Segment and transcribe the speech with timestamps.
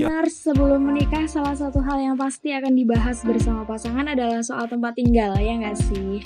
[0.00, 4.96] Tribuners, sebelum menikah salah satu hal yang pasti akan dibahas bersama pasangan adalah soal tempat
[4.96, 6.24] tinggal, ya nggak sih?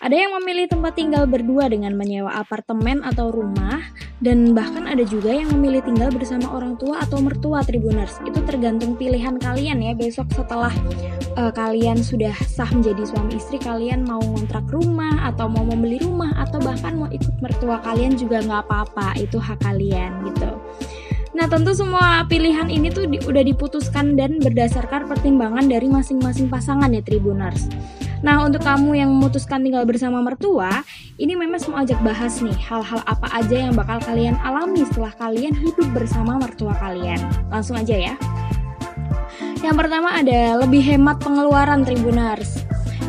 [0.00, 3.84] Ada yang memilih tempat tinggal berdua dengan menyewa apartemen atau rumah,
[4.24, 8.16] dan bahkan ada juga yang memilih tinggal bersama orang tua atau mertua Tribuners.
[8.24, 9.92] Itu tergantung pilihan kalian ya.
[9.92, 10.72] Besok setelah
[11.36, 16.32] uh, kalian sudah sah menjadi suami istri, kalian mau ngontrak rumah atau mau membeli rumah
[16.40, 19.20] atau bahkan mau ikut mertua kalian juga nggak apa-apa.
[19.20, 20.48] Itu hak kalian gitu.
[21.36, 26.88] Nah, tentu semua pilihan ini tuh di, udah diputuskan dan berdasarkan pertimbangan dari masing-masing pasangan
[26.88, 27.68] ya Tribuners.
[28.24, 30.80] Nah, untuk kamu yang memutuskan tinggal bersama mertua,
[31.20, 35.52] ini memang mau ajak bahas nih hal-hal apa aja yang bakal kalian alami setelah kalian
[35.52, 37.20] hidup bersama mertua kalian.
[37.52, 38.14] Langsung aja ya.
[39.60, 42.65] Yang pertama ada lebih hemat pengeluaran Tribuners.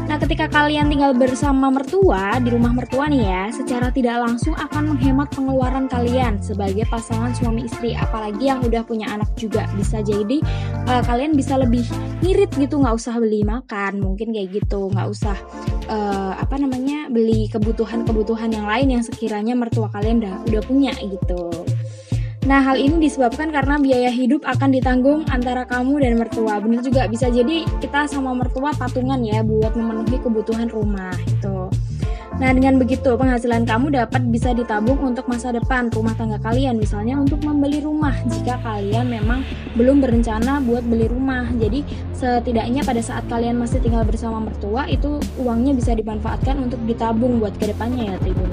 [0.07, 4.95] Nah, ketika kalian tinggal bersama mertua di rumah mertua nih ya, secara tidak langsung akan
[4.95, 10.39] menghemat pengeluaran kalian sebagai pasangan suami istri, apalagi yang udah punya anak juga bisa jadi
[10.87, 11.83] uh, kalian bisa lebih
[12.23, 15.35] ngirit gitu, nggak usah beli makan, mungkin kayak gitu, nggak usah
[15.91, 21.66] uh, apa namanya beli kebutuhan-kebutuhan yang lain yang sekiranya mertua kalian udah udah punya gitu.
[22.47, 26.63] Nah, hal ini disebabkan karena biaya hidup akan ditanggung antara kamu dan mertua.
[26.63, 31.67] Benar juga bisa jadi kita sama mertua patungan ya buat memenuhi kebutuhan rumah itu.
[32.39, 37.19] Nah, dengan begitu penghasilan kamu dapat bisa ditabung untuk masa depan rumah tangga kalian, misalnya
[37.19, 39.43] untuk membeli rumah jika kalian memang
[39.75, 41.51] belum berencana buat beli rumah.
[41.59, 41.83] Jadi,
[42.15, 47.59] setidaknya pada saat kalian masih tinggal bersama mertua, itu uangnya bisa dimanfaatkan untuk ditabung buat
[47.59, 48.46] ke depannya ya gitu.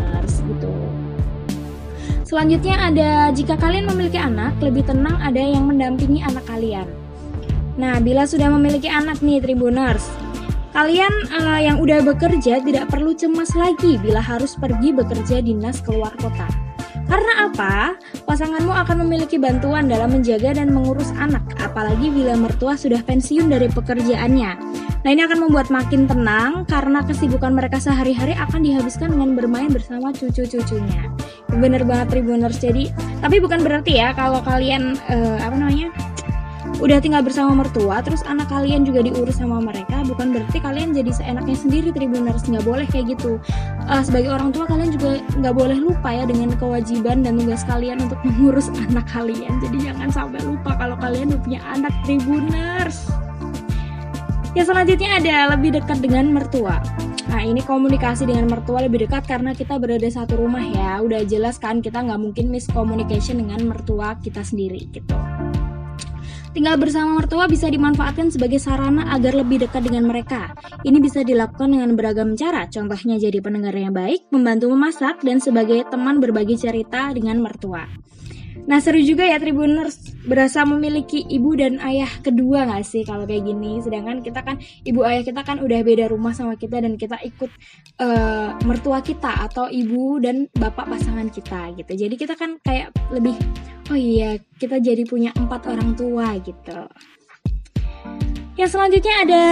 [2.24, 6.88] Selanjutnya ada jika kalian memiliki anak, lebih tenang ada yang mendampingi anak kalian.
[7.76, 10.08] Nah, bila sudah memiliki anak nih Tribuners,
[10.72, 16.16] kalian uh, yang udah bekerja tidak perlu cemas lagi bila harus pergi bekerja dinas keluar
[16.16, 16.48] kota.
[17.04, 18.00] Karena apa?
[18.24, 23.68] Pasanganmu akan memiliki bantuan dalam menjaga dan mengurus anak, apalagi bila mertua sudah pensiun dari
[23.68, 24.52] pekerjaannya.
[25.04, 30.08] Nah, ini akan membuat makin tenang karena kesibukan mereka sehari-hari akan dihabiskan dengan bermain bersama
[30.16, 31.12] cucu-cucunya
[31.52, 32.58] bener banget Tribuners.
[32.58, 32.90] Jadi
[33.20, 35.88] tapi bukan berarti ya kalau kalian uh, apa namanya
[36.82, 41.10] udah tinggal bersama mertua terus anak kalian juga diurus sama mereka bukan berarti kalian jadi
[41.14, 42.44] seenaknya sendiri Tribuners.
[42.50, 43.38] Nggak boleh kayak gitu.
[43.86, 48.02] Uh, sebagai orang tua kalian juga nggak boleh lupa ya dengan kewajiban dan tugas kalian
[48.02, 49.60] untuk mengurus anak kalian.
[49.62, 53.08] Jadi jangan sampai lupa kalau kalian punya anak Tribuners.
[54.54, 56.78] Ya selanjutnya ada lebih dekat dengan mertua
[57.28, 61.00] Nah ini komunikasi dengan mertua lebih dekat karena kita berada satu rumah ya.
[61.00, 65.16] Udah jelas kan kita nggak mungkin miscommunication dengan mertua kita sendiri gitu.
[66.54, 70.54] Tinggal bersama mertua bisa dimanfaatkan sebagai sarana agar lebih dekat dengan mereka.
[70.86, 75.82] Ini bisa dilakukan dengan beragam cara, contohnya jadi pendengar yang baik, membantu memasak, dan sebagai
[75.90, 77.82] teman berbagi cerita dengan mertua.
[78.64, 83.44] Nah seru juga ya Tribuners berasa memiliki ibu dan ayah kedua gak sih kalau kayak
[83.44, 83.84] gini?
[83.84, 84.56] Sedangkan kita kan
[84.88, 87.52] ibu ayah kita kan udah beda rumah sama kita dan kita ikut
[88.00, 91.92] uh, mertua kita atau ibu dan bapak pasangan kita gitu.
[91.92, 93.36] Jadi kita kan kayak lebih
[93.92, 96.88] oh iya kita jadi punya empat orang tua gitu.
[98.56, 99.44] Yang selanjutnya ada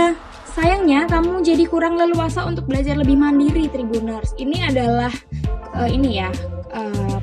[0.56, 4.32] sayangnya kamu jadi kurang leluasa untuk belajar lebih mandiri Tribuners.
[4.40, 5.12] Ini adalah
[5.76, 6.32] uh, ini ya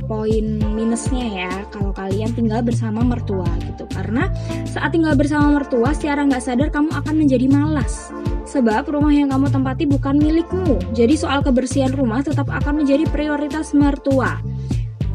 [0.09, 3.85] poin minusnya ya kalau kalian tinggal bersama mertua gitu.
[3.93, 4.33] Karena
[4.65, 8.09] saat tinggal bersama mertua secara nggak sadar kamu akan menjadi malas.
[8.49, 10.81] Sebab rumah yang kamu tempati bukan milikmu.
[10.97, 14.41] Jadi soal kebersihan rumah tetap akan menjadi prioritas mertua.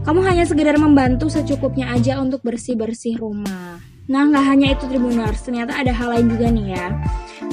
[0.06, 3.82] Kamu hanya sekedar membantu secukupnya aja untuk bersih-bersih rumah.
[4.06, 5.42] Nah nggak hanya itu Tribuners.
[5.42, 6.86] Ternyata ada hal lain juga nih ya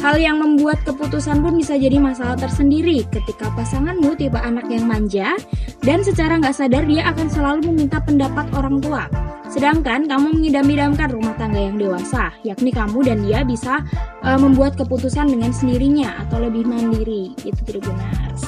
[0.02, 5.38] Hal yang membuat keputusan pun bisa jadi masalah tersendiri ketika pasanganmu tipe anak yang manja
[5.86, 9.06] dan secara nggak sadar dia akan selalu meminta pendapat orang tua.
[9.46, 13.86] Sedangkan kamu mengidam-idamkan rumah tangga yang dewasa, yakni kamu dan dia bisa
[14.26, 17.38] uh, membuat keputusan dengan sendirinya atau lebih mandiri.
[17.46, 18.42] Itu Tribuners.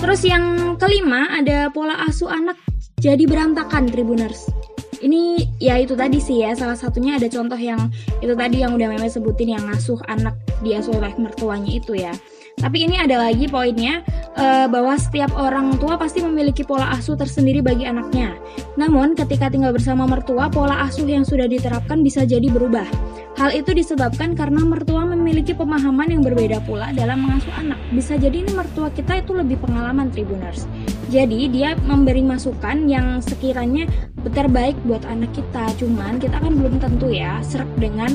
[0.00, 2.56] Terus yang kelima ada pola asuh anak
[2.96, 4.65] jadi berantakan Tribuners
[5.06, 7.88] ini ya itu tadi sih ya salah satunya ada contoh yang
[8.18, 10.34] itu tadi yang udah memang sebutin yang ngasuh anak
[10.66, 12.12] diasuh oleh mertuanya itu ya
[12.56, 14.00] tapi ini ada lagi poinnya
[14.32, 18.32] uh, bahwa setiap orang tua pasti memiliki pola asuh tersendiri bagi anaknya.
[18.80, 22.88] Namun ketika tinggal bersama mertua, pola asuh yang sudah diterapkan bisa jadi berubah.
[23.36, 27.76] Hal itu disebabkan karena mertua memiliki pemahaman yang berbeda pula dalam mengasuh anak.
[27.92, 30.64] Bisa jadi ini mertua kita itu lebih pengalaman Tribuners.
[31.06, 33.86] Jadi dia memberi masukan yang sekiranya
[34.34, 35.70] terbaik buat anak kita.
[35.78, 38.10] Cuman kita kan belum tentu ya serak dengan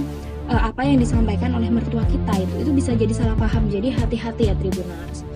[0.52, 2.68] uh, apa yang disampaikan oleh mertua kita itu.
[2.68, 3.72] Itu bisa jadi salah paham.
[3.72, 5.31] Jadi hati-hati ya Tribuners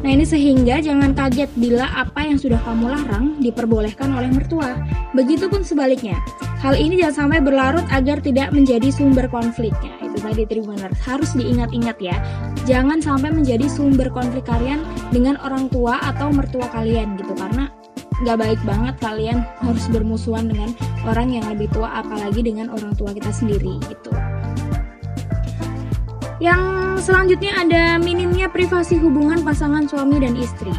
[0.00, 4.80] Nah ini sehingga jangan kaget bila apa yang sudah kamu larang diperbolehkan oleh mertua.
[5.12, 6.16] Begitupun sebaliknya.
[6.60, 9.92] Hal ini jangan sampai berlarut agar tidak menjadi sumber konfliknya.
[10.00, 12.16] Itu tadi Tribuners harus diingat-ingat ya.
[12.64, 17.68] Jangan sampai menjadi sumber konflik kalian dengan orang tua atau mertua kalian gitu karena
[18.20, 20.76] nggak baik banget kalian harus bermusuhan dengan
[21.08, 24.09] orang yang lebih tua apalagi dengan orang tua kita sendiri gitu.
[26.40, 26.62] Yang
[27.04, 30.72] selanjutnya ada minimnya privasi hubungan pasangan suami dan istri.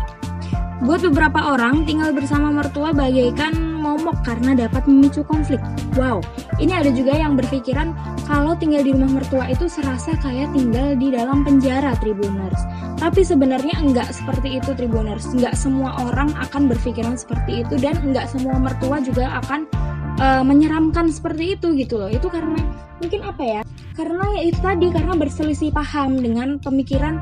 [0.82, 5.62] Buat beberapa orang, tinggal bersama mertua bagaikan momok karena dapat memicu konflik.
[5.94, 6.26] Wow,
[6.58, 7.94] ini ada juga yang berpikiran
[8.26, 12.58] kalau tinggal di rumah mertua itu serasa kayak tinggal di dalam penjara Tribuners.
[12.98, 15.30] Tapi sebenarnya enggak seperti itu Tribuners.
[15.30, 19.70] Enggak semua orang akan berpikiran seperti itu dan enggak semua mertua juga akan
[20.18, 22.10] uh, menyeramkan seperti itu gitu loh.
[22.10, 22.58] Itu karena
[22.98, 23.62] mungkin apa ya?
[23.98, 27.20] Karena ya itu tadi karena berselisih paham dengan pemikiran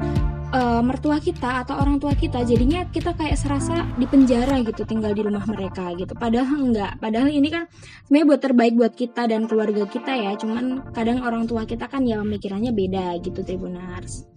[0.54, 2.46] uh, mertua kita atau orang tua kita.
[2.46, 6.14] Jadinya kita kayak serasa di penjara gitu tinggal di rumah mereka gitu.
[6.14, 6.98] Padahal enggak.
[7.02, 7.66] Padahal ini kan
[8.06, 10.32] sebenarnya buat terbaik buat kita dan keluarga kita ya.
[10.38, 14.30] Cuman kadang orang tua kita kan ya pemikirannya beda gitu tribunars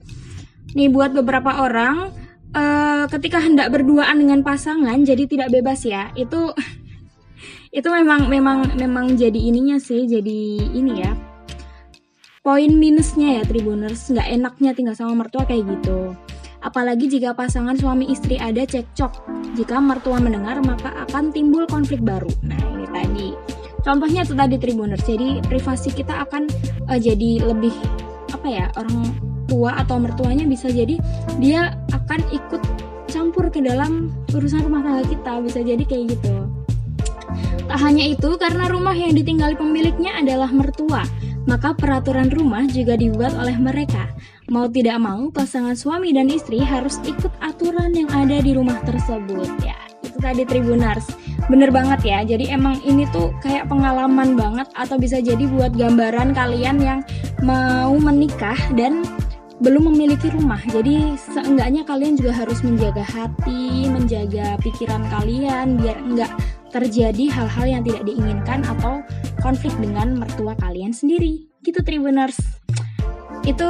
[0.72, 2.12] nih buat beberapa orang
[2.56, 6.10] uh, ketika hendak berduaan dengan pasangan jadi tidak bebas ya.
[6.16, 6.52] Itu
[7.78, 10.40] itu memang memang memang jadi ininya sih jadi
[10.76, 11.31] ini ya
[12.42, 14.10] poin minusnya ya Tribuners.
[14.10, 16.12] Nggak enaknya tinggal sama mertua kayak gitu.
[16.62, 19.14] Apalagi jika pasangan suami istri ada cekcok.
[19.54, 22.30] Jika mertua mendengar maka akan timbul konflik baru.
[22.42, 23.28] Nah ini tadi.
[23.82, 25.06] Contohnya itu tadi Tribuners.
[25.06, 26.50] Jadi privasi kita akan
[26.90, 27.74] uh, jadi lebih
[28.34, 29.14] apa ya orang
[29.46, 30.98] tua atau mertuanya bisa jadi
[31.38, 32.62] dia akan ikut
[33.06, 35.32] campur ke dalam urusan rumah tangga kita.
[35.46, 36.34] Bisa jadi kayak gitu.
[37.70, 41.06] Tak hanya itu karena rumah yang ditinggali pemiliknya adalah mertua
[41.46, 44.10] maka peraturan rumah juga dibuat oleh mereka.
[44.50, 49.48] Mau tidak mau, pasangan suami dan istri harus ikut aturan yang ada di rumah tersebut
[49.62, 49.78] ya.
[50.02, 51.08] Itu tadi Tribunars.
[51.50, 52.18] Bener banget ya.
[52.22, 57.00] Jadi emang ini tuh kayak pengalaman banget atau bisa jadi buat gambaran kalian yang
[57.42, 59.02] mau menikah dan
[59.62, 60.58] belum memiliki rumah.
[60.74, 66.32] Jadi seenggaknya kalian juga harus menjaga hati, menjaga pikiran kalian biar enggak
[66.74, 69.04] terjadi hal-hal yang tidak diinginkan atau
[69.42, 71.50] konflik dengan mertua kalian sendiri.
[71.66, 72.38] Gitu Tribuners.
[73.42, 73.68] Itu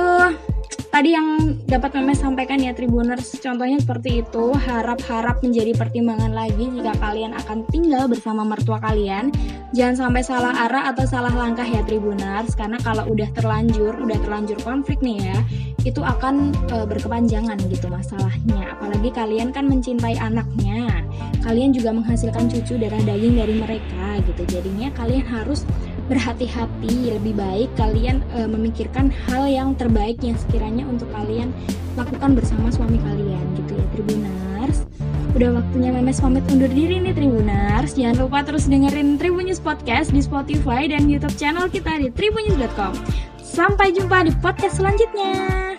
[0.93, 3.41] tadi yang dapat Meme sampaikan ya Tribuners.
[3.41, 4.53] Contohnya seperti itu.
[4.53, 9.33] Harap-harap menjadi pertimbangan lagi jika kalian akan tinggal bersama mertua kalian.
[9.73, 12.53] Jangan sampai salah arah atau salah langkah ya Tribuners.
[12.53, 15.39] Karena kalau udah terlanjur udah terlanjur konflik nih ya
[15.83, 18.77] itu akan e, berkepanjangan gitu masalahnya.
[18.79, 21.03] Apalagi kalian kan mencintai anaknya.
[21.43, 24.47] Kalian juga menghasilkan cucu darah daging dari mereka gitu.
[24.47, 25.67] Jadinya kalian harus
[26.13, 31.49] berhati-hati lebih baik kalian e, memikirkan hal yang terbaik yang sekiranya untuk kalian
[31.97, 34.85] lakukan bersama suami kalian gitu ya Tribunars
[35.33, 40.21] udah waktunya Memes pamit undur diri nih Tribunars jangan lupa terus dengerin Tribunnews Podcast di
[40.21, 42.93] Spotify dan YouTube channel kita di tribunnews.com
[43.41, 45.72] sampai jumpa di podcast selanjutnya